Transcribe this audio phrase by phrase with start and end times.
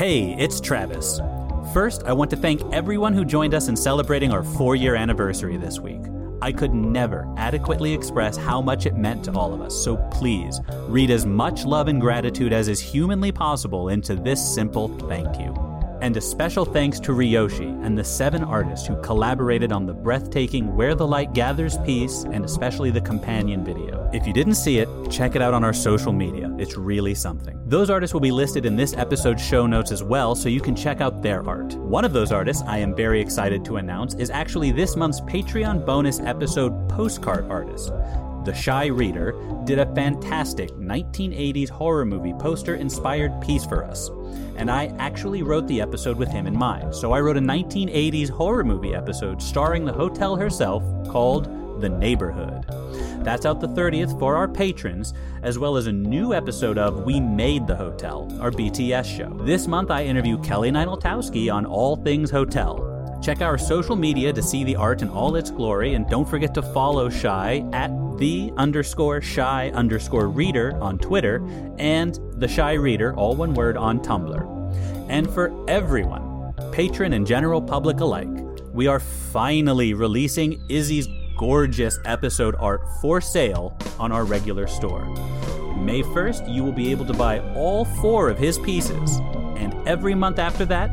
[0.00, 1.20] Hey, it's Travis.
[1.74, 5.58] First, I want to thank everyone who joined us in celebrating our four year anniversary
[5.58, 6.00] this week.
[6.40, 10.58] I could never adequately express how much it meant to all of us, so please
[10.88, 15.69] read as much love and gratitude as is humanly possible into this simple thank you.
[16.00, 20.74] And a special thanks to Ryoshi and the seven artists who collaborated on the breathtaking
[20.74, 24.08] Where the Light Gathers piece and especially the companion video.
[24.10, 26.50] If you didn't see it, check it out on our social media.
[26.58, 27.60] It's really something.
[27.66, 30.74] Those artists will be listed in this episode's show notes as well, so you can
[30.74, 31.74] check out their art.
[31.74, 35.84] One of those artists I am very excited to announce is actually this month's Patreon
[35.84, 37.92] bonus episode postcard artist.
[38.50, 44.10] The Shy Reader did a fantastic 1980s horror movie poster inspired piece for us.
[44.56, 46.92] And I actually wrote the episode with him in mind.
[46.92, 52.66] So I wrote a 1980s horror movie episode starring the hotel herself called The Neighborhood.
[53.22, 57.20] That's out the 30th for our patrons, as well as a new episode of We
[57.20, 59.32] Made the Hotel, our BTS show.
[59.44, 62.89] This month I interview Kelly Nienaltowski on all things hotel.
[63.22, 66.54] Check our social media to see the art in all its glory, and don't forget
[66.54, 71.42] to follow Shy at the underscore shy underscore reader on Twitter
[71.78, 75.08] and the Shy Reader, all one word, on Tumblr.
[75.10, 78.28] And for everyone, patron and general public alike,
[78.72, 85.04] we are finally releasing Izzy's gorgeous episode art for sale on our regular store.
[85.76, 89.18] May 1st, you will be able to buy all four of his pieces,
[89.56, 90.90] and every month after that,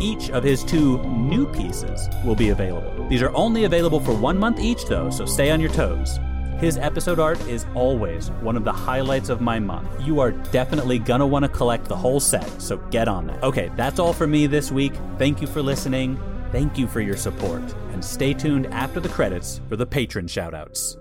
[0.00, 3.08] each of his two new pieces will be available.
[3.08, 6.18] These are only available for one month each, though, so stay on your toes.
[6.58, 9.88] His episode art is always one of the highlights of my month.
[10.04, 13.42] You are definitely gonna want to collect the whole set, so get on that.
[13.44, 14.92] Okay, that's all for me this week.
[15.18, 16.18] Thank you for listening.
[16.50, 17.62] Thank you for your support.
[17.92, 20.96] And stay tuned after the credits for the patron shoutouts.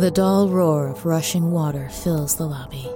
[0.00, 2.88] The dull roar of rushing water fills the lobby.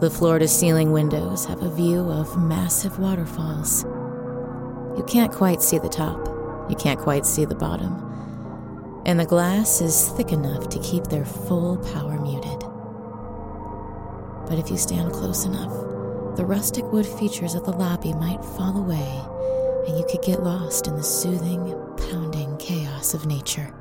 [0.00, 3.84] The floor to ceiling windows have a view of massive waterfalls.
[4.98, 6.28] You can't quite see the top,
[6.68, 7.94] you can't quite see the bottom,
[9.06, 12.60] and the glass is thick enough to keep their full power muted.
[14.50, 15.72] But if you stand close enough,
[16.36, 19.22] the rustic wood features of the lobby might fall away,
[19.88, 21.74] and you could get lost in the soothing,
[22.10, 23.72] pounding chaos of nature.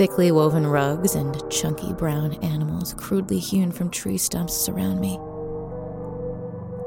[0.00, 5.18] Thickly woven rugs and chunky brown animals crudely hewn from tree stumps surround me.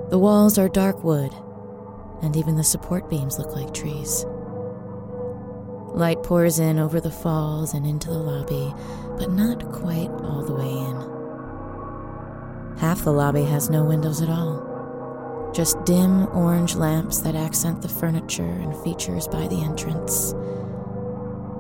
[0.10, 1.32] The walls are dark wood,
[2.24, 4.26] and even the support beams look like trees.
[5.94, 8.74] Light pours in over the falls and into the lobby,
[9.20, 10.96] but not quite all the way in.
[12.80, 17.90] Half the lobby has no windows at all, just dim orange lamps that accent the
[17.90, 20.34] furniture and features by the entrance.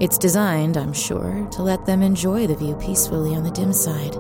[0.03, 4.17] It's designed, I'm sure, to let them enjoy the view peacefully on the dim side,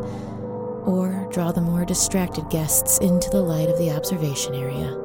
[0.85, 4.97] or draw the more distracted guests into the light of the observation area.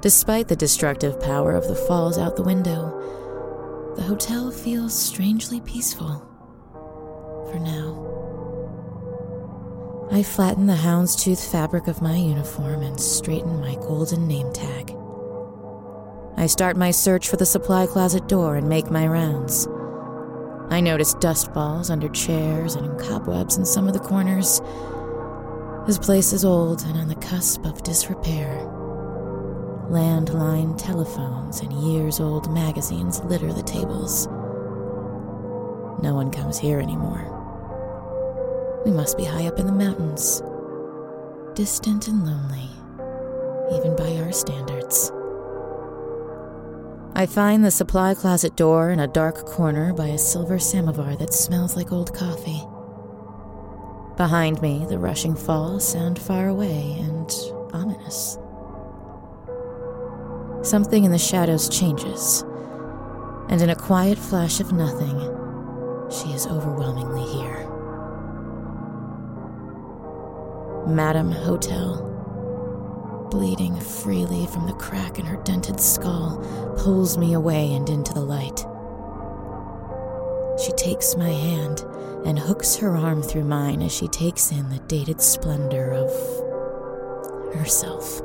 [0.00, 6.26] Despite the destructive power of the falls out the window, the hotel feels strangely peaceful.
[7.52, 8.00] For now.
[10.10, 14.96] I flatten the houndstooth fabric of my uniform and straighten my golden name tag.
[16.44, 19.66] I start my search for the supply closet door and make my rounds.
[20.68, 24.60] I notice dust balls under chairs and cobwebs in some of the corners.
[25.86, 28.58] This place is old and on the cusp of disrepair.
[29.88, 34.26] Landline telephones and years old magazines litter the tables.
[36.02, 37.24] No one comes here anymore.
[38.84, 40.42] We must be high up in the mountains,
[41.54, 42.68] distant and lonely,
[43.78, 45.10] even by our standards.
[47.16, 51.32] I find the supply closet door in a dark corner by a silver samovar that
[51.32, 52.60] smells like old coffee.
[54.16, 57.30] Behind me, the rushing falls sound far away and
[57.72, 58.36] ominous.
[60.68, 62.42] Something in the shadows changes,
[63.48, 65.16] and in a quiet flash of nothing,
[66.10, 67.70] she is overwhelmingly here.
[70.88, 72.13] Madam Hotel
[73.34, 76.38] bleeding freely from the crack in her dented skull,
[76.78, 78.64] pulls me away and into the light.
[80.64, 81.80] She takes my hand
[82.24, 86.10] and hooks her arm through mine as she takes in the dated splendor of
[87.56, 88.22] herself.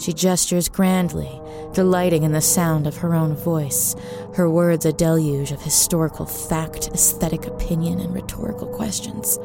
[0.00, 1.42] She gestures grandly,
[1.74, 3.94] delighting in the sound of her own voice,
[4.32, 9.38] her words a deluge of historical fact, aesthetic opinion, and rhetorical questions.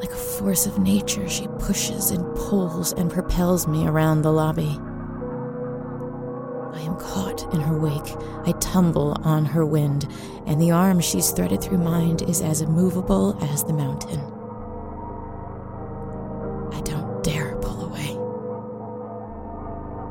[0.00, 4.80] Like a force of nature, she pushes and pulls and propels me around the lobby.
[6.72, 8.16] I am caught in her wake.
[8.46, 10.08] I tumble on her wind,
[10.46, 14.20] and the arm she's threaded through mine is as immovable as the mountain.
[16.72, 18.16] I don't dare pull away.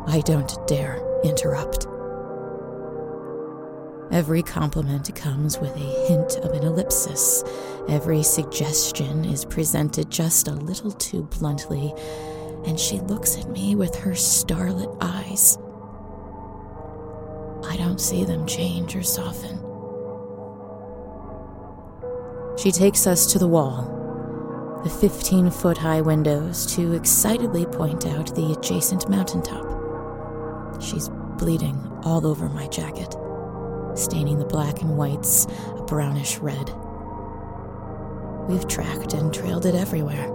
[0.06, 1.89] I don't dare interrupt.
[4.12, 7.44] Every compliment comes with a hint of an ellipsis.
[7.88, 11.94] Every suggestion is presented just a little too bluntly,
[12.66, 15.60] and she looks at me with her starlit eyes.
[17.70, 19.60] I don't see them change or soften.
[22.58, 28.36] She takes us to the wall, the 15 foot high windows, to excitedly point out
[28.36, 30.82] the adjacent mountaintop.
[30.82, 33.16] She's bleeding all over my jacket
[34.00, 35.46] staining the black and whites
[35.78, 36.72] a brownish red.
[38.48, 40.28] We've tracked and trailed it everywhere.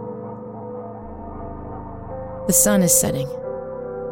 [2.47, 3.29] The sun is setting,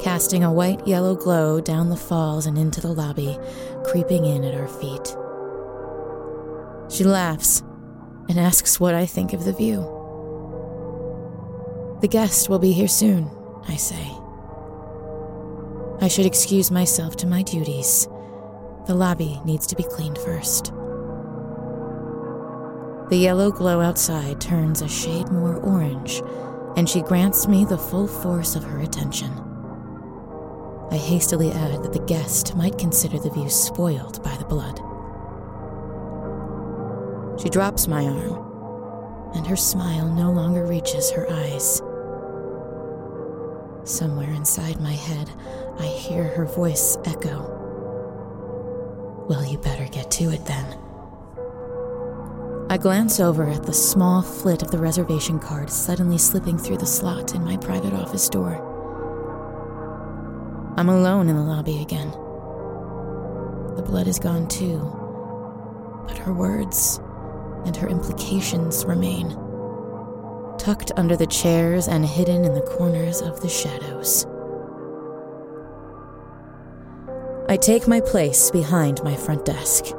[0.00, 3.38] casting a white yellow glow down the falls and into the lobby,
[3.84, 5.16] creeping in at our feet.
[6.90, 7.62] She laughs
[8.28, 9.80] and asks what I think of the view.
[12.00, 13.30] The guest will be here soon,
[13.68, 14.10] I say.
[16.00, 18.08] I should excuse myself to my duties
[18.86, 20.72] the lobby needs to be cleaned first.
[23.10, 26.22] The yellow glow outside turns a shade more orange,
[26.76, 29.30] and she grants me the full force of her attention.
[30.90, 34.78] I hastily add that the guest might consider the view spoiled by the blood.
[37.40, 41.80] She drops my arm, and her smile no longer reaches her eyes.
[43.84, 45.30] Somewhere inside my head,
[45.78, 47.61] I hear her voice echo.
[49.32, 50.78] Well, you better get to it then.
[52.68, 56.84] I glance over at the small flit of the reservation card suddenly slipping through the
[56.84, 58.56] slot in my private office door.
[60.76, 62.10] I'm alone in the lobby again.
[63.74, 64.80] The blood is gone too,
[66.06, 67.00] but her words
[67.64, 69.30] and her implications remain,
[70.58, 74.26] tucked under the chairs and hidden in the corners of the shadows.
[77.52, 79.94] I take my place behind my front desk.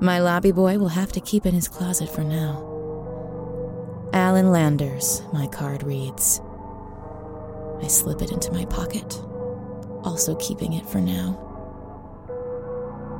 [0.00, 2.64] My lobby boy will have to keep in his closet for now.
[4.14, 6.40] Alan Landers, my card reads.
[7.82, 9.20] I slip it into my pocket,
[10.02, 11.36] also keeping it for now.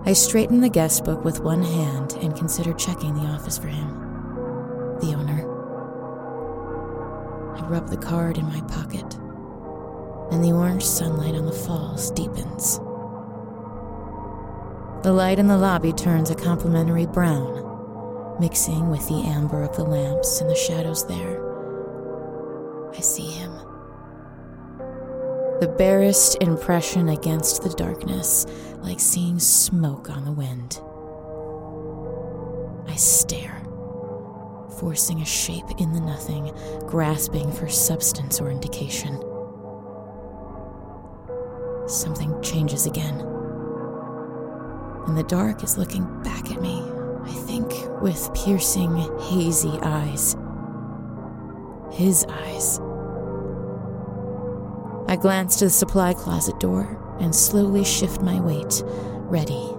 [0.07, 3.91] I straighten the guest book with one hand and consider checking the office for him,
[5.01, 5.43] the owner.
[7.55, 9.15] I rub the card in my pocket,
[10.33, 12.81] and the orange sunlight on the falls deepens.
[15.05, 19.85] The light in the lobby turns a complementary brown, mixing with the amber of the
[19.85, 21.45] lamps and the shadows there.
[22.91, 23.53] I see him.
[25.61, 28.47] The barest impression against the darkness,
[28.79, 30.81] like seeing smoke on the wind.
[32.91, 33.61] I stare,
[34.79, 36.51] forcing a shape in the nothing,
[36.87, 39.23] grasping for substance or indication.
[41.87, 43.34] Something changes again
[45.07, 46.83] and the dark is looking back at me,
[47.23, 50.37] I think with piercing, hazy eyes.
[51.93, 52.81] His eyes.
[55.07, 58.83] I glance to the supply closet door and slowly shift my weight,
[59.27, 59.71] ready.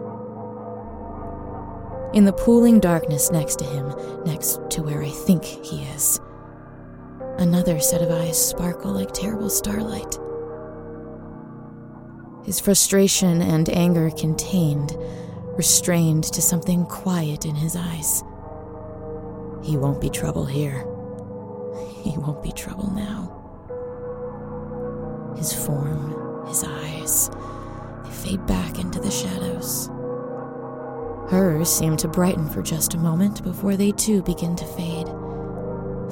[2.13, 3.93] In the pooling darkness next to him,
[4.25, 6.19] next to where I think he is,
[7.37, 10.17] another set of eyes sparkle like terrible starlight
[12.45, 14.95] his frustration and anger contained,
[15.57, 18.23] restrained to something quiet in his eyes.
[19.63, 20.85] He won't be trouble here.
[22.03, 23.31] He won't be trouble now.
[25.35, 27.29] His form, his eyes,
[28.03, 29.89] they fade back into the shadows.
[31.31, 35.07] Hers seem to brighten for just a moment before they too begin to fade.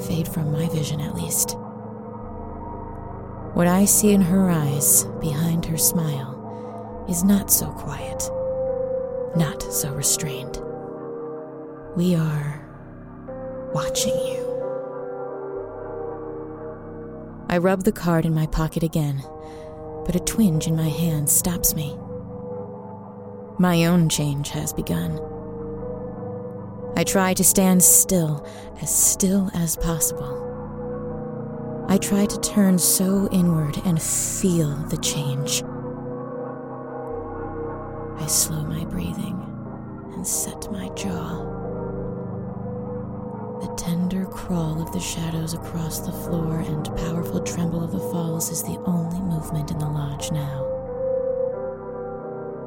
[0.08, 1.56] Fade from my vision, at least.
[3.54, 8.28] What I see in her eyes, behind her smile, is not so quiet,
[9.36, 10.60] not so restrained.
[11.96, 12.60] We are
[13.72, 14.42] watching you.
[17.48, 19.22] I rub the card in my pocket again,
[20.04, 21.96] but a twinge in my hand stops me.
[23.60, 25.20] My own change has begun.
[26.98, 28.48] I try to stand still,
[28.82, 30.53] as still as possible.
[31.94, 35.62] I try to turn so inward and feel the change.
[38.20, 39.40] I slow my breathing
[40.16, 41.38] and set my jaw.
[43.62, 48.50] The tender crawl of the shadows across the floor and powerful tremble of the falls
[48.50, 50.66] is the only movement in the lodge now.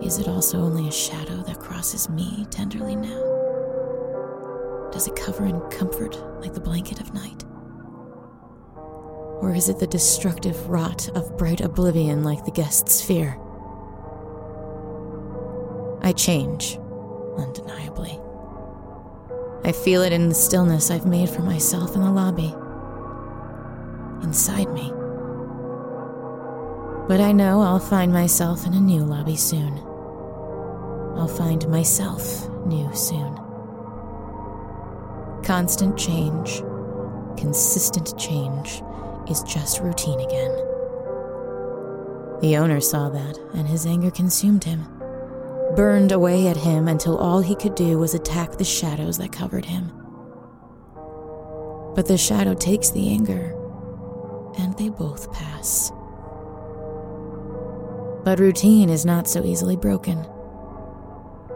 [0.01, 3.23] Is it also only a shadow that crosses me tenderly now?
[4.93, 7.45] Does it cover in comfort like the blanket of night?
[9.41, 13.39] Or is it the destructive rot of bright oblivion like the guest's fear?
[16.03, 16.79] I change,
[17.37, 18.19] undeniably.
[19.65, 22.55] I feel it in the stillness I've made for myself in the lobby.
[24.23, 24.93] Inside me.
[27.09, 29.79] But I know I'll find myself in a new lobby soon.
[31.17, 33.37] I'll find myself new soon.
[35.43, 36.63] Constant change,
[37.37, 38.83] consistent change,
[39.29, 40.55] is just routine again.
[42.41, 44.87] The owner saw that, and his anger consumed him,
[45.75, 49.65] burned away at him until all he could do was attack the shadows that covered
[49.65, 49.91] him.
[51.95, 53.55] But the shadow takes the anger,
[54.59, 55.91] and they both pass.
[58.23, 60.27] But routine is not so easily broken.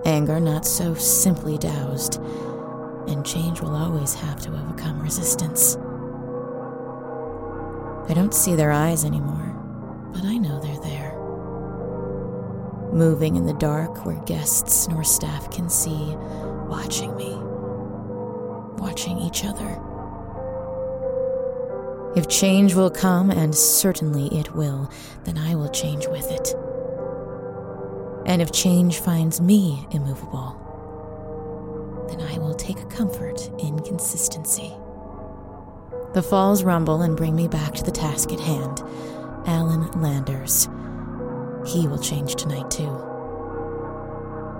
[0.06, 2.16] Anger not so simply doused,
[3.06, 5.76] and change will always have to overcome resistance.
[8.10, 11.12] I don't see their eyes anymore, but I know they're there.
[12.92, 16.16] Moving in the dark where guests nor staff can see,
[16.66, 17.36] watching me,
[18.82, 19.80] watching each other.
[22.16, 24.90] If change will come, and certainly it will,
[25.22, 26.52] then I will change with it.
[28.26, 30.56] And if change finds me immovable,
[32.10, 34.74] then I will take comfort in consistency.
[36.12, 38.82] The falls rumble and bring me back to the task at hand
[39.46, 40.68] Alan Landers.
[41.64, 42.90] He will change tonight, too.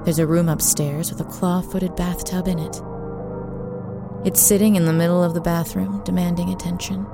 [0.05, 2.81] There's a room upstairs with a claw footed bathtub in it.
[4.25, 7.05] It's sitting in the middle of the bathroom, demanding attention.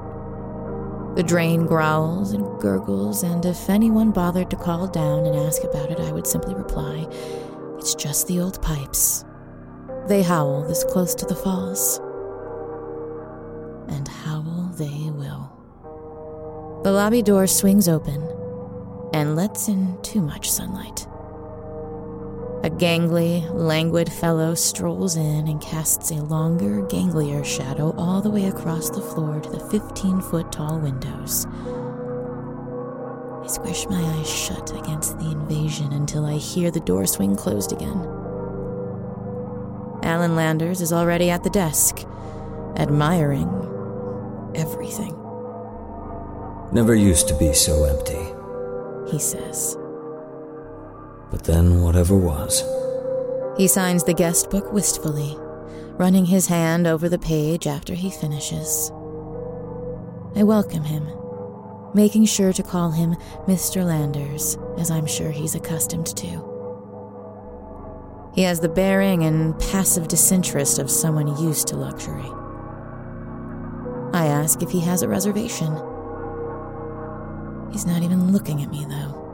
[1.14, 5.90] The drain growls and gurgles, and if anyone bothered to call down and ask about
[5.90, 7.08] it, I would simply reply,
[7.78, 9.24] It's just the old pipes.
[10.08, 12.00] They howl this close to the falls.
[13.88, 15.52] And howl they will.
[16.82, 18.22] The lobby door swings open
[19.12, 21.06] and lets in too much sunlight.
[22.64, 28.46] A gangly, languid fellow strolls in and casts a longer, ganglier shadow all the way
[28.46, 31.46] across the floor to the 15 foot tall windows.
[33.44, 37.72] I squish my eyes shut against the invasion until I hear the door swing closed
[37.72, 38.00] again.
[40.02, 42.04] Alan Landers is already at the desk,
[42.76, 43.75] admiring
[44.56, 45.14] everything.
[46.72, 49.76] Never used to be so empty, he says.
[51.30, 52.64] But then whatever was.
[53.56, 55.36] He signs the guest book wistfully,
[55.98, 58.90] running his hand over the page after he finishes.
[60.34, 61.08] I welcome him,
[61.94, 63.84] making sure to call him Mr.
[63.84, 66.56] Landers, as I'm sure he's accustomed to.
[68.34, 72.30] He has the bearing and passive disinterest of someone used to luxury.
[74.12, 75.72] I ask if he has a reservation.
[77.72, 79.24] He's not even looking at me, though.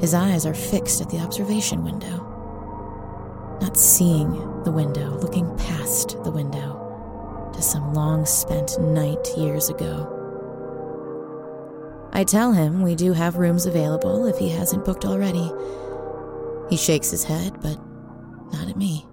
[0.00, 2.18] His eyes are fixed at the observation window,
[3.60, 4.30] not seeing
[4.64, 10.08] the window, looking past the window to some long spent night years ago.
[12.12, 15.50] I tell him we do have rooms available if he hasn't booked already.
[16.68, 17.78] He shakes his head, but
[18.52, 19.06] not at me.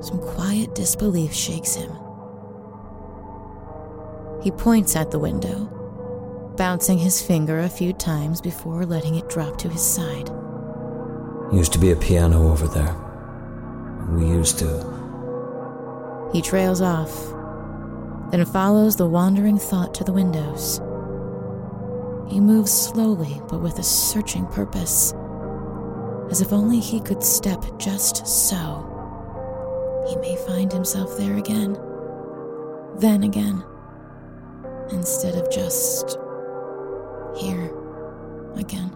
[0.00, 1.92] Some quiet disbelief shakes him.
[4.42, 5.66] He points at the window,
[6.56, 10.30] bouncing his finger a few times before letting it drop to his side.
[11.52, 12.96] Used to be a piano over there.
[14.10, 16.30] We used to.
[16.32, 17.12] He trails off,
[18.32, 20.80] then follows the wandering thought to the windows.
[22.28, 25.12] He moves slowly, but with a searching purpose,
[26.30, 28.88] as if only he could step just so.
[30.08, 31.78] He may find himself there again,
[32.96, 33.62] then again,
[34.92, 36.18] instead of just
[37.36, 37.72] here
[38.56, 38.94] again.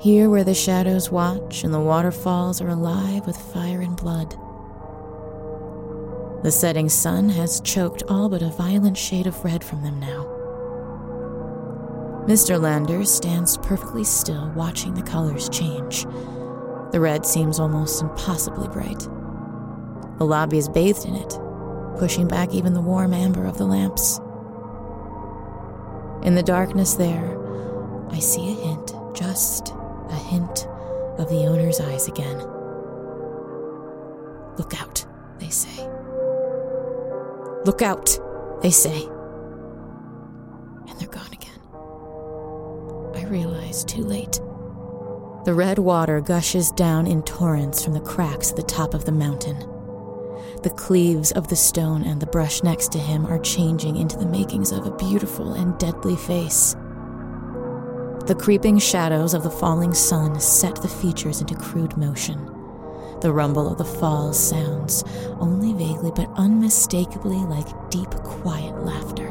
[0.00, 4.36] Here where the shadows watch and the waterfalls are alive with fire and blood.
[6.42, 10.32] The setting sun has choked all but a violent shade of red from them now.
[12.26, 12.60] Mr.
[12.60, 16.04] Landers stands perfectly still, watching the colors change.
[16.92, 19.08] The red seems almost impossibly bright.
[20.18, 21.38] The lobby is bathed in it,
[21.98, 24.18] pushing back even the warm amber of the lamps.
[26.26, 27.36] In the darkness there,
[28.10, 29.72] I see a hint, just
[30.10, 30.66] a hint,
[31.18, 32.38] of the owner's eyes again.
[34.58, 35.06] Look out,
[35.38, 35.88] they say.
[37.64, 38.18] Look out,
[38.62, 39.04] they say.
[40.88, 41.60] And they're gone again.
[43.14, 44.40] I realize too late.
[45.44, 49.12] The red water gushes down in torrents from the cracks at the top of the
[49.12, 49.56] mountain.
[50.66, 54.26] The cleaves of the stone and the brush next to him are changing into the
[54.26, 56.74] makings of a beautiful and deadly face.
[58.26, 62.46] The creeping shadows of the falling sun set the features into crude motion.
[63.20, 65.04] The rumble of the falls sounds,
[65.38, 69.28] only vaguely but unmistakably like deep, quiet laughter.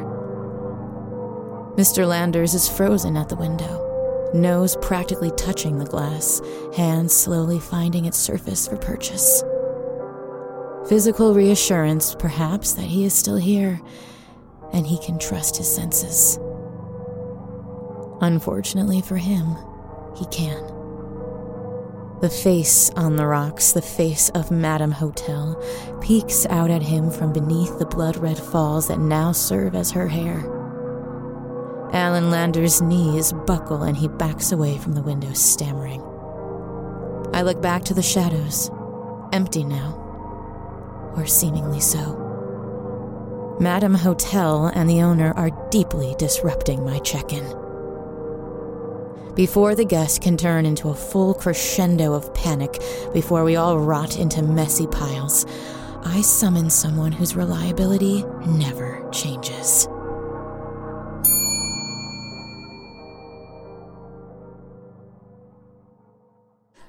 [1.75, 2.07] Mr.
[2.07, 6.39] Landers is frozen at the window, nose practically touching the glass,
[6.77, 9.43] hands slowly finding its surface for purchase.
[10.87, 13.81] Physical reassurance, perhaps, that he is still here
[14.71, 16.37] and he can trust his senses.
[18.21, 19.55] Unfortunately for him,
[20.15, 20.61] he can.
[22.21, 25.61] The face on the rocks, the face of Madame Hotel,
[26.01, 30.07] peeks out at him from beneath the blood red falls that now serve as her
[30.07, 30.39] hair.
[31.93, 36.01] Alan Lander's knees buckle and he backs away from the window, stammering.
[37.33, 38.69] I look back to the shadows,
[39.33, 40.04] empty now,
[41.15, 42.21] or seemingly so.
[43.59, 47.45] Madame Hotel and the owner are deeply disrupting my check in.
[49.33, 52.81] Before the guest can turn into a full crescendo of panic,
[53.13, 55.45] before we all rot into messy piles,
[56.03, 59.87] I summon someone whose reliability never changes.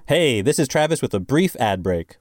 [0.06, 2.18] Hey, this is Travis with a brief ad break.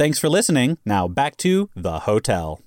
[0.00, 0.78] Thanks for listening.
[0.86, 2.62] Now back to the hotel.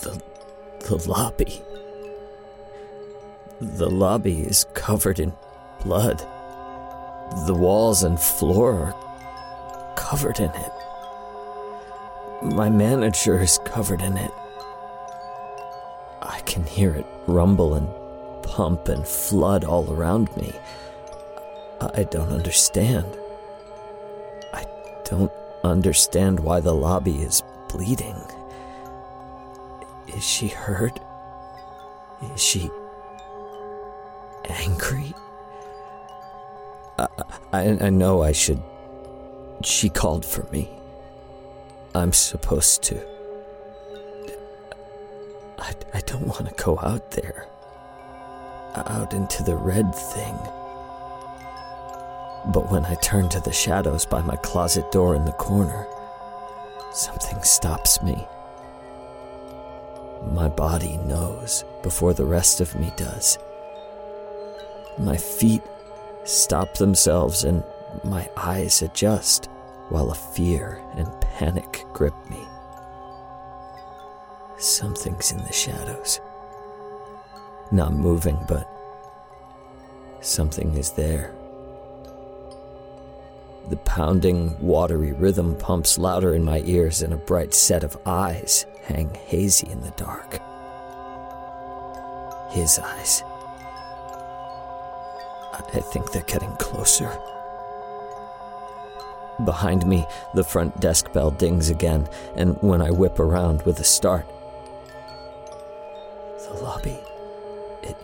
[0.00, 0.22] The,
[0.88, 1.60] the lobby.
[3.60, 5.34] The lobby is covered in
[5.82, 6.20] blood.
[7.46, 10.72] The walls and floor are covered in it.
[12.40, 14.32] My manager is covered in it.
[16.22, 17.86] I can hear it rumble and
[18.42, 20.54] pump and flood all around me.
[21.80, 23.06] I don't understand.
[24.52, 24.66] I
[25.04, 25.32] don't
[25.64, 28.20] understand why the lobby is bleeding.
[30.08, 31.00] Is she hurt?
[32.34, 32.70] Is she
[34.44, 35.14] angry?
[36.98, 37.08] I,
[37.52, 38.62] I, I know I should.
[39.62, 40.68] She called for me.
[41.94, 43.00] I'm supposed to.
[45.58, 47.46] I, I don't want to go out there.
[48.74, 50.38] Out into the red thing.
[52.46, 55.86] But when I turn to the shadows by my closet door in the corner,
[56.92, 58.26] something stops me.
[60.32, 63.38] My body knows before the rest of me does.
[64.98, 65.62] My feet
[66.24, 67.62] stop themselves and
[68.04, 69.48] my eyes adjust
[69.88, 72.40] while a fear and panic grip me.
[74.58, 76.20] Something's in the shadows.
[77.72, 78.68] Not moving, but
[80.20, 81.34] something is there.
[83.70, 88.66] The pounding, watery rhythm pumps louder in my ears, and a bright set of eyes
[88.82, 90.40] hang hazy in the dark.
[92.50, 93.22] His eyes.
[95.72, 97.16] I think they're getting closer.
[99.44, 100.04] Behind me,
[100.34, 104.26] the front desk bell dings again, and when I whip around with a start,
[106.44, 106.98] the lobby.
[107.84, 107.96] It.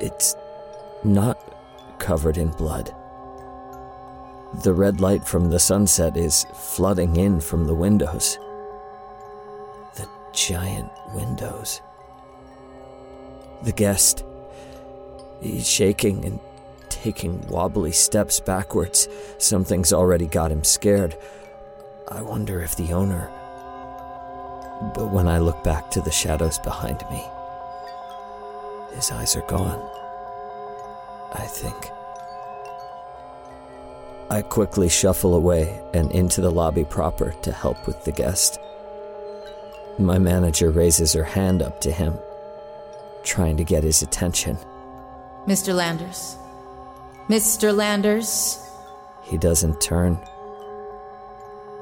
[0.00, 0.36] It's
[1.04, 1.38] not
[2.00, 2.92] covered in blood.
[4.54, 8.38] The red light from the sunset is flooding in from the windows.
[9.94, 11.82] The giant windows.
[13.62, 14.24] The guest.
[15.40, 16.40] He's shaking and
[16.88, 19.06] taking wobbly steps backwards.
[19.38, 21.16] Something's already got him scared.
[22.08, 23.30] I wonder if the owner.
[24.94, 27.22] But when I look back to the shadows behind me,
[28.94, 29.80] his eyes are gone.
[31.34, 31.97] I think.
[34.30, 38.60] I quickly shuffle away and into the lobby proper to help with the guest.
[39.98, 42.18] My manager raises her hand up to him,
[43.24, 44.58] trying to get his attention.
[45.46, 45.74] Mr.
[45.74, 46.36] Landers.
[47.28, 47.74] Mr.
[47.74, 48.58] Landers.
[49.22, 50.18] He doesn't turn.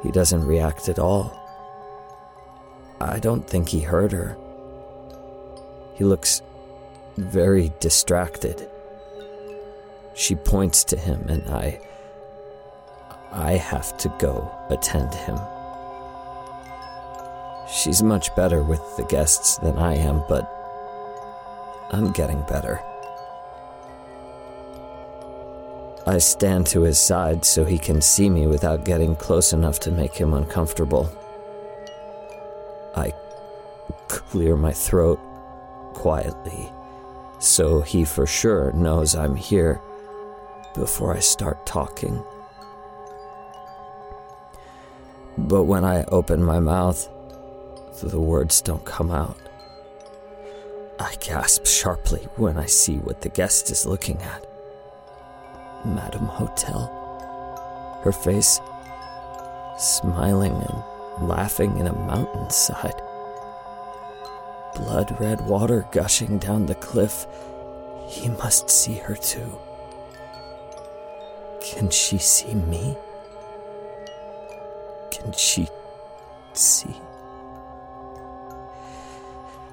[0.02, 1.36] He doesn't react at all.
[3.00, 4.36] I don't think he heard her.
[5.94, 6.42] He looks
[7.16, 8.68] very distracted.
[10.14, 11.80] She points to him, and I
[13.32, 15.38] I have to go attend him.
[17.68, 20.50] She's much better with the guests than I am, but
[21.90, 22.80] I'm getting better.
[26.06, 29.90] I stand to his side so he can see me without getting close enough to
[29.90, 31.10] make him uncomfortable.
[32.94, 33.12] I
[34.08, 35.18] clear my throat
[35.94, 36.70] quietly
[37.38, 39.80] so he for sure knows I'm here
[40.74, 42.22] before I start talking.
[45.46, 47.08] But when I open my mouth,
[48.02, 49.38] the words don't come out.
[50.98, 54.44] I gasp sharply when I see what the guest is looking at.
[55.84, 58.00] Madame Hotel.
[58.02, 58.60] Her face
[59.78, 63.00] smiling and laughing in a mountainside.
[64.74, 67.24] Blood red water gushing down the cliff.
[68.08, 69.56] He must see her too.
[71.60, 72.96] Can she see me?
[75.34, 75.68] She
[76.52, 76.94] see?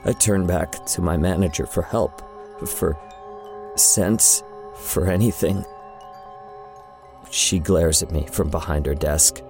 [0.06, 2.22] I turn back to my manager for help,
[2.68, 2.98] for
[3.76, 4.44] sense,
[4.76, 5.64] for anything.
[7.30, 9.42] She glares at me from behind her desk.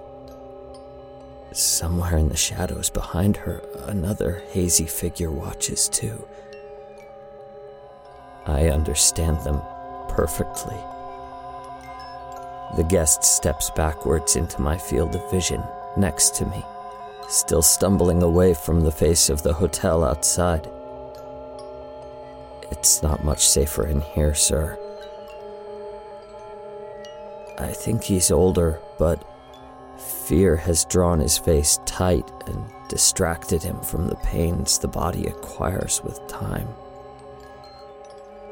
[1.52, 6.26] Somewhere in the shadows behind her, another hazy figure watches too.
[8.46, 9.60] I understand them
[10.08, 10.76] perfectly.
[12.76, 15.62] The guest steps backwards into my field of vision
[15.96, 16.64] next to me
[17.28, 20.68] still stumbling away from the face of the hotel outside.
[22.70, 24.78] It's not much safer in here, sir.
[27.58, 29.24] I think he's older, but
[29.98, 36.02] fear has drawn his face tight and distracted him from the pains the body acquires
[36.02, 36.68] with time.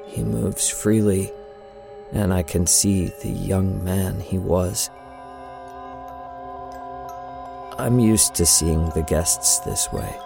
[0.06, 1.32] He moves freely,
[2.12, 4.90] and I can see the young man he was.
[7.82, 10.16] I'm used to seeing the guests this way.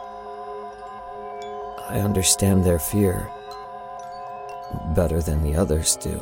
[1.89, 3.31] I understand their fear
[4.95, 6.21] better than the others do.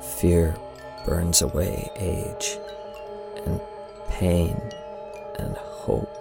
[0.00, 0.54] Fear
[1.04, 2.56] burns away age
[3.44, 3.60] and
[4.10, 4.62] pain
[5.40, 6.14] and hope.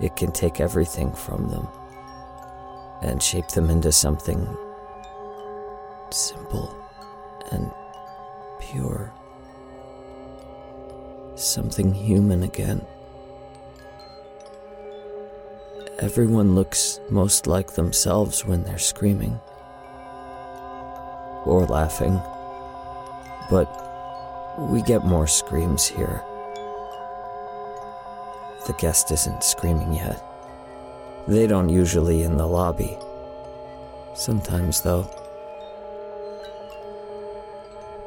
[0.00, 1.68] It can take everything from them
[3.02, 4.48] and shape them into something
[6.10, 6.74] simple
[7.52, 7.70] and
[8.58, 9.12] pure
[11.40, 12.84] something human again.
[15.98, 19.40] Everyone looks most like themselves when they're screaming
[21.44, 22.20] or laughing,
[23.50, 23.68] but
[24.58, 26.22] we get more screams here.
[28.66, 30.22] The guest isn't screaming yet.
[31.26, 32.98] They don't usually in the lobby.
[34.14, 35.08] Sometimes, though.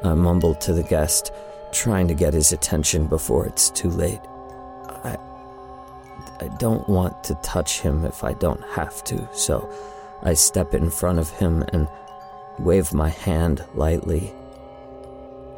[0.02, 1.32] I mumble to the guest
[1.74, 4.20] trying to get his attention before it's too late.
[5.04, 5.18] I
[6.40, 9.70] I don't want to touch him if I don't have to, so
[10.22, 11.86] I step in front of him and
[12.58, 14.32] wave my hand lightly,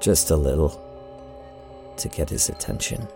[0.00, 0.80] just a little,
[1.96, 3.08] to get his attention.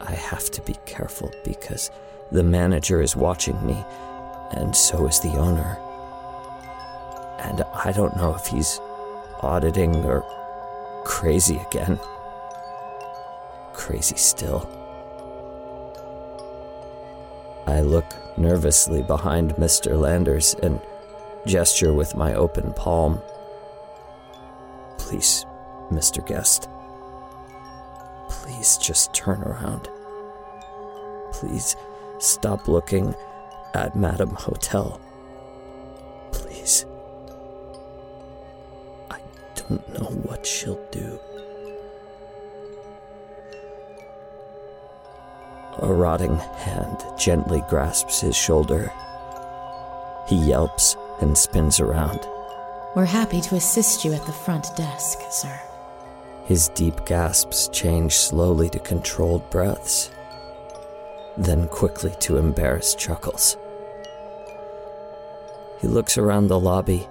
[0.00, 1.90] I have to be careful because
[2.30, 3.76] the manager is watching me,
[4.52, 5.76] and so is the owner.
[7.40, 8.80] And I don't know if he's
[9.40, 10.24] auditing or
[11.08, 11.98] crazy again.
[13.72, 14.68] Crazy still.
[17.66, 18.04] I look
[18.38, 19.98] nervously behind Mr.
[19.98, 20.80] Landers and
[21.46, 23.20] gesture with my open palm.
[24.98, 25.46] Please,
[25.90, 26.24] Mr.
[26.24, 26.68] Guest.
[28.28, 29.88] Please just turn around.
[31.32, 31.74] Please
[32.18, 33.14] stop looking
[33.74, 35.00] at Madame Hotel.
[36.32, 36.84] Please.
[39.10, 39.18] I
[39.54, 40.07] don't know
[40.38, 41.18] what she'll do.
[45.80, 48.92] A rotting hand gently grasps his shoulder.
[50.28, 52.20] He yelps and spins around.
[52.94, 55.60] We're happy to assist you at the front desk, sir.
[56.44, 60.10] His deep gasps change slowly to controlled breaths,
[61.36, 63.56] then quickly to embarrassed chuckles.
[65.80, 67.06] He looks around the lobby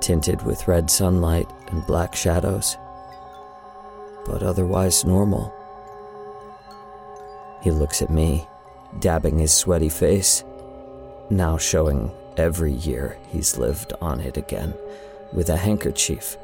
[0.00, 2.76] tinted with red sunlight and black shadows,
[4.26, 5.52] but otherwise normal.
[7.62, 8.46] He looks at me,
[8.98, 10.44] dabbing his sweaty face,
[11.28, 14.74] now showing every year he's lived on it again,
[15.32, 16.36] with a handkerchief.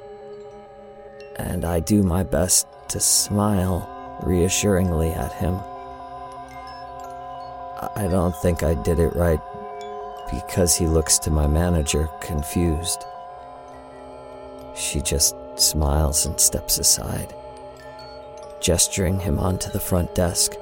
[1.37, 5.59] And I do my best to smile reassuringly at him.
[7.95, 9.41] I don't think I did it right
[10.31, 13.05] because he looks to my manager confused.
[14.77, 17.35] She just smiles and steps aside,
[18.61, 20.53] gesturing him onto the front desk.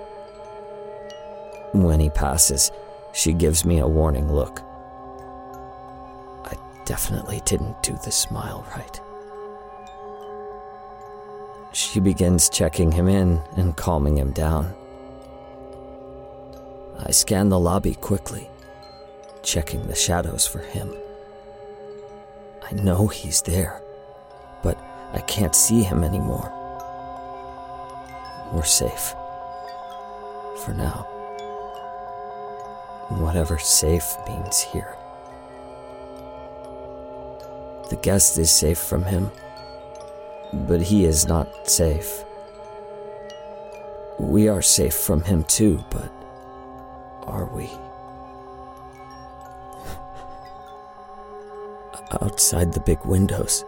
[1.72, 2.70] When he passes,
[3.12, 4.60] she gives me a warning look.
[6.44, 9.00] I definitely didn't do the smile right.
[11.72, 14.72] She begins checking him in and calming him down.
[17.00, 18.48] I scan the lobby quickly,
[19.42, 20.94] checking the shadows for him.
[22.62, 23.82] I know he's there,
[25.14, 26.52] I can't see him anymore.
[28.52, 29.14] We're safe.
[30.64, 31.06] For now.
[33.08, 34.96] Whatever safe means here.
[37.90, 39.30] The guest is safe from him,
[40.52, 42.24] but he is not safe.
[44.18, 46.10] We are safe from him too, but
[47.22, 47.70] are we?
[52.22, 53.64] Outside the big windows,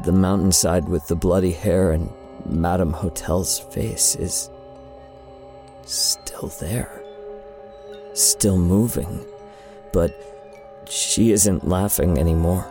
[0.00, 2.10] the mountainside with the bloody hair and
[2.46, 4.50] Madame Hotel's face is
[5.86, 7.02] still there,
[8.12, 9.24] still moving,
[9.92, 10.14] but
[10.88, 12.62] she isn't laughing anymore.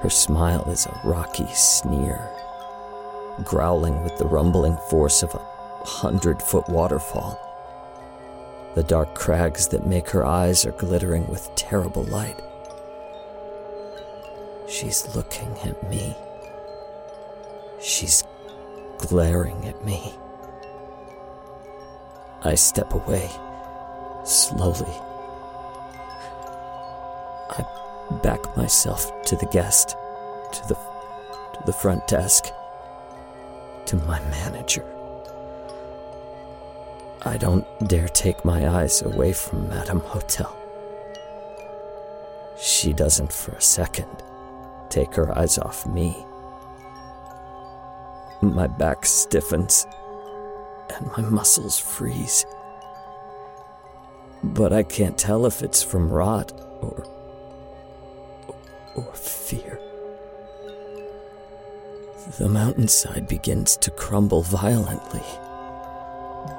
[0.00, 2.28] Her smile is a rocky sneer,
[3.44, 7.40] growling with the rumbling force of a hundred foot waterfall.
[8.74, 12.40] The dark crags that make her eyes are glittering with terrible light.
[14.74, 16.16] She's looking at me.
[17.80, 18.24] She's
[18.98, 20.12] glaring at me.
[22.42, 23.30] I step away,
[24.24, 24.96] slowly.
[27.50, 27.64] I
[28.24, 32.46] back myself to the guest, to the, to the front desk,
[33.86, 34.84] to my manager.
[37.22, 40.52] I don't dare take my eyes away from Madame Hotel.
[42.58, 44.24] She doesn't for a second
[44.94, 46.24] take her eyes off me.
[48.40, 49.86] My back stiffens
[50.94, 52.46] and my muscles freeze.
[54.44, 57.04] But I can't tell if it's from rot or.
[58.94, 59.80] or fear.
[62.38, 65.24] The mountainside begins to crumble violently.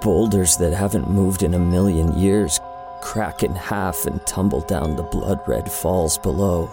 [0.02, 2.60] Boulders that haven't moved in a million years
[3.02, 6.70] crack in half and tumble down the blood red falls below,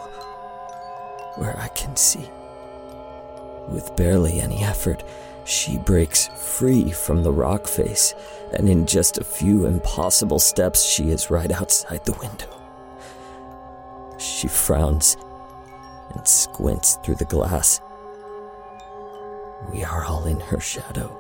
[1.37, 2.29] where I can see.
[3.69, 5.05] With barely any effort,
[5.45, 8.15] she breaks free from the rock face,
[8.53, 12.49] and in just a few impossible steps, she is right outside the window.
[14.19, 15.17] She frowns
[16.15, 17.81] and squints through the glass.
[19.73, 21.19] We are all in her shadow.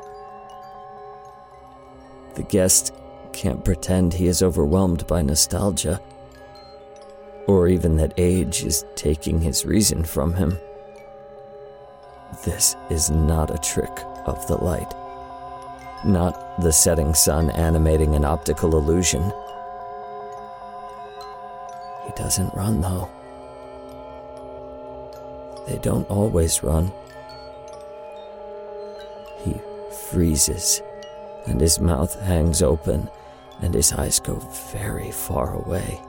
[2.34, 2.94] The guest
[3.32, 6.00] can't pretend he is overwhelmed by nostalgia,
[7.46, 10.58] or even that age is taking his reason from him.
[12.44, 13.92] This is not a trick
[14.26, 14.94] of the light.
[16.04, 19.22] Not the setting sun animating an optical illusion.
[22.04, 23.08] He doesn't run, though.
[25.68, 26.90] They don't always run.
[29.44, 29.60] He
[30.10, 30.82] freezes,
[31.46, 33.08] and his mouth hangs open,
[33.60, 34.34] and his eyes go
[34.72, 36.00] very far away.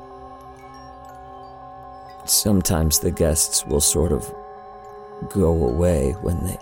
[2.26, 4.34] Sometimes the guests will sort of
[5.30, 6.58] go away when they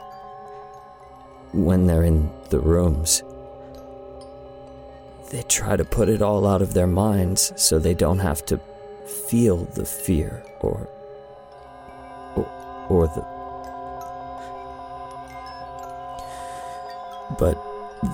[1.53, 3.23] when they're in the rooms.
[5.29, 8.59] They try to put it all out of their minds so they don't have to
[9.27, 10.87] feel the fear or
[12.35, 13.41] or, or the
[17.37, 17.57] But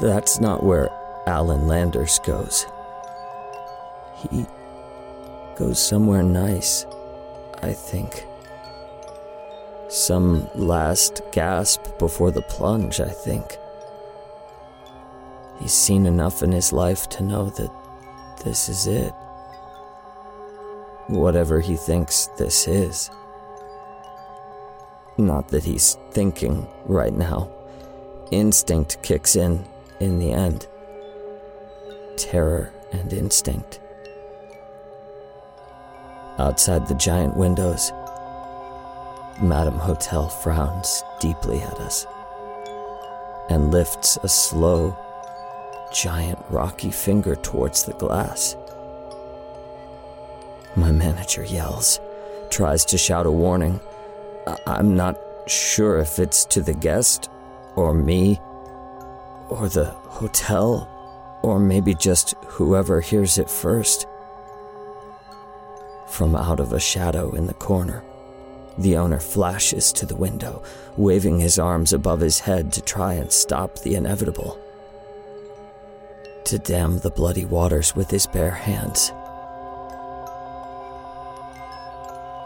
[0.01, 0.89] that's not where
[1.25, 2.65] Alan Landers goes.
[4.15, 4.45] He
[5.55, 6.85] goes somewhere nice,
[7.61, 8.25] I think.
[9.89, 13.57] Some last gasp before the plunge, I think.
[15.59, 17.71] He's seen enough in his life to know that
[18.43, 19.13] this is it.
[21.07, 23.09] Whatever he thinks this is.
[25.17, 27.49] Not that he's thinking right now.
[28.31, 29.65] Instinct kicks in
[29.99, 30.67] in the end.
[32.17, 33.79] Terror and instinct.
[36.39, 37.91] Outside the giant windows,
[39.41, 42.05] Madame Hotel frowns deeply at us
[43.49, 44.95] and lifts a slow,
[45.91, 48.55] giant rocky finger towards the glass.
[50.75, 51.99] My manager yells,
[52.51, 53.79] tries to shout a warning.
[54.45, 57.29] I- I'm not sure if it's to the guest,
[57.75, 58.39] or me,
[59.49, 60.87] or the hotel,
[61.41, 64.05] or maybe just whoever hears it first.
[66.09, 68.03] From out of a shadow in the corner,
[68.77, 70.63] the owner flashes to the window,
[70.95, 74.59] waving his arms above his head to try and stop the inevitable.
[76.45, 79.09] To dam the bloody waters with his bare hands.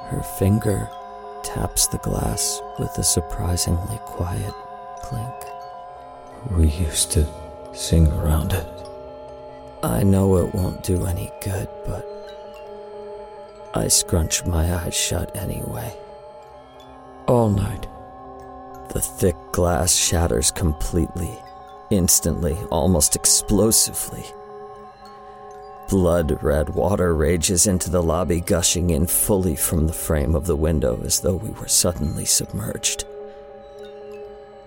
[0.09, 0.89] Her finger
[1.43, 4.53] taps the glass with a surprisingly quiet
[5.01, 5.33] clink.
[6.51, 7.27] We used to
[7.73, 8.67] sing around it.
[9.83, 12.20] I know it won't do any good, but
[13.73, 15.95] I scrunch my eyes shut anyway.
[17.27, 17.87] All night.
[18.89, 21.37] The thick glass shatters completely,
[21.89, 24.25] instantly, almost explosively.
[25.87, 30.55] Blood red water rages into the lobby, gushing in fully from the frame of the
[30.57, 33.05] window as though we were suddenly submerged.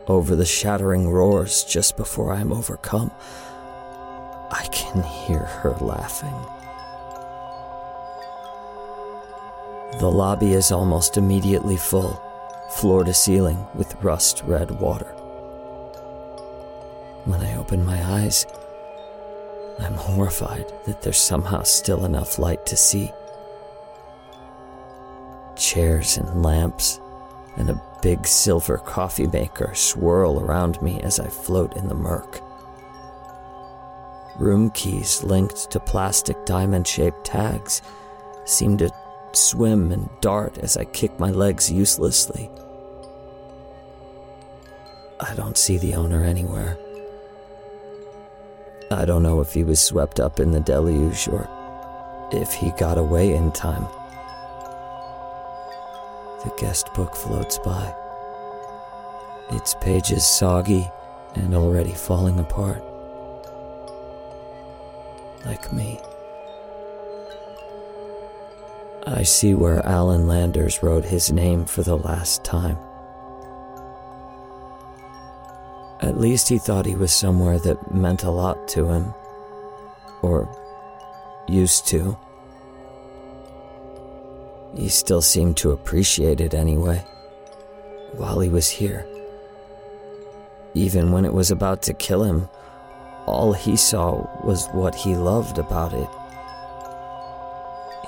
[0.06, 3.10] Over the shattering roars just before I am overcome,
[4.50, 6.34] I can hear her laughing.
[9.98, 12.20] The lobby is almost immediately full,
[12.70, 15.14] floor to ceiling, with rust red water.
[17.24, 18.44] When I open my eyes,
[19.78, 23.12] I'm horrified that there's somehow still enough light to see.
[25.56, 27.00] Chairs and lamps
[27.56, 32.40] and a big silver coffee maker swirl around me as I float in the murk.
[34.38, 37.80] Room keys linked to plastic diamond shaped tags
[38.44, 38.90] seem to
[39.36, 42.50] swim and dart as I kick my legs uselessly.
[45.20, 46.76] I don't see the owner anywhere.
[48.90, 51.48] I don't know if he was swept up in the deluge or
[52.32, 53.86] if he got away in time.
[56.44, 57.94] The guest book floats by,
[59.50, 60.90] its pages soggy
[61.34, 62.82] and already falling apart.
[65.46, 66.00] Like me.
[69.06, 72.78] I see where Alan Landers wrote his name for the last time.
[76.00, 79.12] At least he thought he was somewhere that meant a lot to him.
[80.22, 80.48] Or
[81.48, 82.16] used to.
[84.74, 87.04] He still seemed to appreciate it anyway,
[88.12, 89.06] while he was here.
[90.72, 92.48] Even when it was about to kill him,
[93.26, 96.08] all he saw was what he loved about it.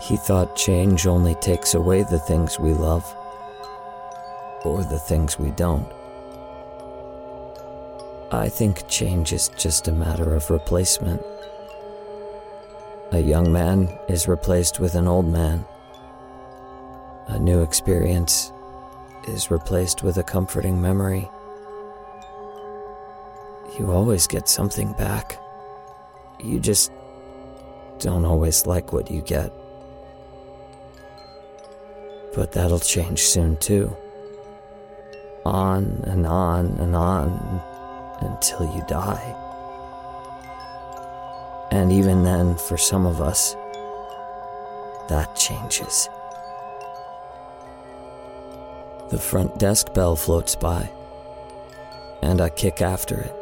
[0.01, 3.05] He thought change only takes away the things we love,
[4.65, 5.91] or the things we don't.
[8.31, 11.23] I think change is just a matter of replacement.
[13.13, 15.65] A young man is replaced with an old man.
[17.29, 18.53] A new experience
[19.29, 21.29] is replaced with a comforting memory.
[23.79, 25.39] You always get something back.
[26.41, 26.93] You just
[27.99, 29.53] don't always like what you get.
[32.37, 33.97] But that'll change soon, too.
[35.47, 37.63] On and on and on
[38.21, 39.35] until you die.
[41.71, 43.57] And even then, for some of us,
[45.09, 46.09] that changes.
[49.09, 50.91] The front desk bell floats by,
[52.23, 53.35] and I kick after it,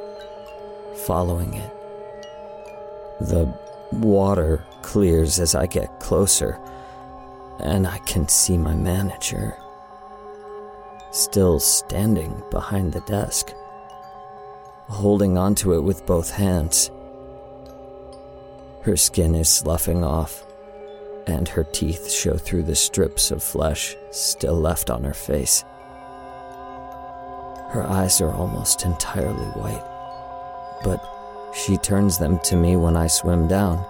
[0.99, 1.73] following it.
[3.21, 3.53] The
[3.93, 6.61] water clears as I get closer,
[7.61, 9.57] and I can see my manager
[11.11, 13.53] still standing behind the desk
[14.89, 16.91] holding onto it with both hands.
[18.83, 20.45] Her skin is sloughing off,
[21.27, 25.65] and her teeth show through the strips of flesh still left on her face.
[27.71, 29.85] Her eyes are almost entirely white,
[30.85, 31.03] but
[31.55, 33.85] she turns them to me when I swim down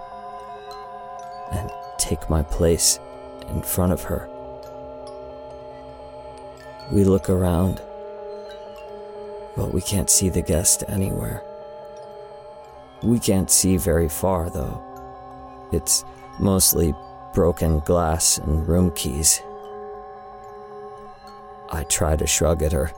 [1.52, 2.98] and take my place
[3.50, 4.28] in front of her.
[6.92, 7.80] We look around
[9.56, 11.42] but we can't see the guest anywhere.
[13.02, 14.82] We can't see very far, though.
[15.72, 16.04] It's
[16.40, 16.94] mostly
[17.32, 19.40] broken glass and room keys.
[21.70, 22.92] I try to shrug at her,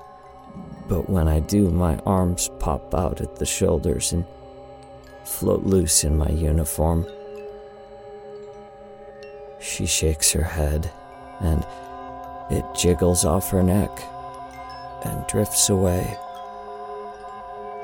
[0.89, 4.25] but when I do, my arms pop out at the shoulders and
[5.25, 7.07] float loose in my uniform.
[9.77, 10.91] She shakes her head,
[11.41, 11.63] and
[12.49, 13.91] it jiggles off her neck
[15.05, 16.17] and drifts away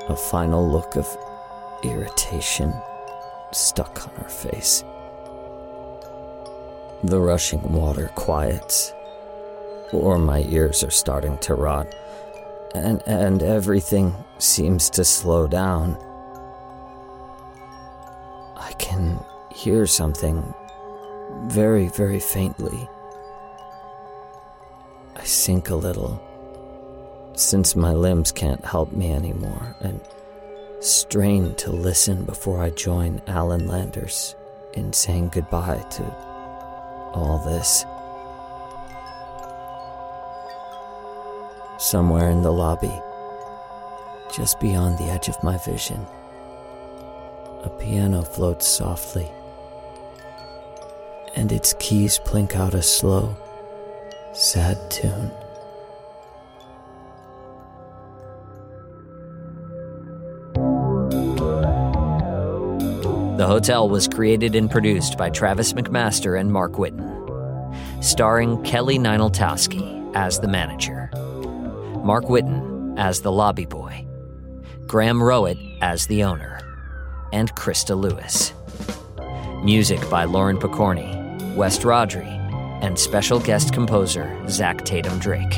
[0.09, 1.07] a final look of
[1.83, 2.73] irritation
[3.51, 4.83] stuck on her face.
[7.03, 8.91] The rushing water quiets,
[9.91, 11.93] or my ears are starting to rot,
[12.73, 15.95] and, and everything seems to slow down.
[18.57, 20.55] I can hear something
[21.45, 22.87] very, very faintly.
[25.15, 26.21] I sink a little
[27.35, 29.99] since my limbs can't help me anymore, and
[30.79, 34.35] strain to listen before I join Alan Landers
[34.73, 36.03] in saying goodbye to
[37.13, 37.85] all this.
[41.83, 43.01] somewhere in the lobby,
[44.33, 45.99] just beyond the edge of my vision,
[47.63, 49.29] a piano floats softly,
[51.35, 53.35] and its keys plink out a slow,
[54.33, 55.31] sad tune.
[63.37, 70.15] The Hotel was created and produced by Travis McMaster and Mark Whitten, starring Kelly Nienaltowski
[70.15, 71.09] as the manager,
[72.03, 74.05] Mark Whitten as the lobby boy,
[74.85, 76.59] Graham Rowat as the owner,
[77.33, 78.53] and Christa Lewis.
[79.63, 81.22] Music by Lauren Pokorney,
[81.55, 82.39] West Rodri,
[82.81, 85.53] and special guest composer Zach Tatom Drake.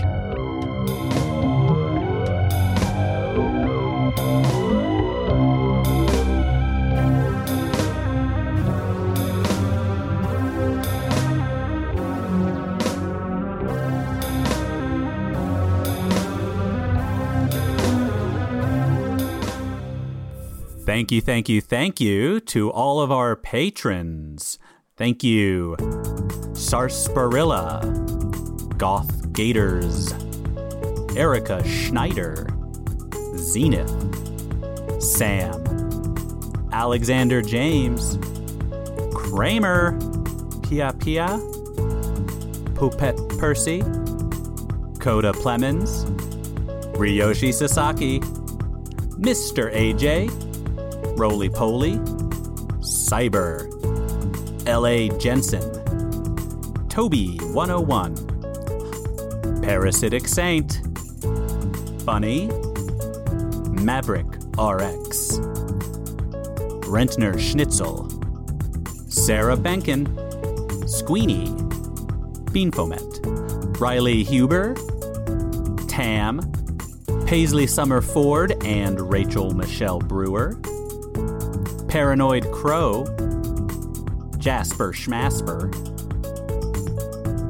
[20.86, 24.58] Thank you, thank you, thank you to all of our patrons.
[24.98, 25.76] Thank you,
[26.54, 27.82] Sarsaparilla,
[28.78, 30.14] Goth Gators,
[31.18, 32.48] Erica Schneider,
[33.36, 33.92] Zenith,
[35.04, 35.62] Sam,
[36.72, 38.18] Alexander James,
[39.14, 40.00] Kramer,
[40.64, 41.28] Pia Pia,
[42.76, 43.82] Poupette Percy,
[45.02, 46.06] Coda Plemons,
[46.94, 48.22] Ryoshi Sasaki,
[49.20, 49.74] Mr.
[49.76, 50.30] AJ,
[51.20, 51.96] Roly Poly,
[52.80, 53.75] Cyber,
[54.68, 55.10] L.A.
[55.20, 55.62] Jensen,
[56.90, 60.82] Toby 101, Parasitic Saint,
[62.06, 62.48] Bunny,
[63.70, 64.26] Maverick
[64.58, 65.38] RX,
[66.88, 68.10] Rentner Schnitzel,
[69.08, 70.08] Sarah Benkin,
[70.88, 71.52] Squeeney,
[72.52, 73.20] Beanphomet,
[73.80, 74.74] Riley Huber,
[75.88, 76.40] Tam,
[77.28, 80.60] Paisley Sumer Ford and Rachel Michelle Brewer,
[81.88, 83.06] Paranoid Crow,
[84.46, 85.72] Jasper Shmasper,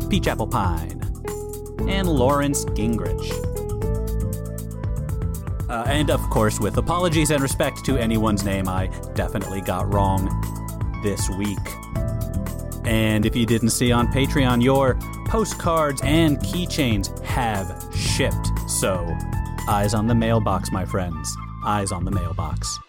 [0.10, 1.02] Peach Apple Pine,
[1.90, 3.30] and Laurence Gingerich.
[5.70, 10.30] Uh, and of course, with apologies and respect to anyone's name I definitely got wrong
[11.04, 11.60] this week.
[12.86, 18.48] And if you didn't see on Patreon, your postcards and keychains have shipped.
[18.70, 19.06] So,
[19.68, 21.36] eyes on the mailbox, my friends.
[21.66, 22.80] Eyes on the mailbox.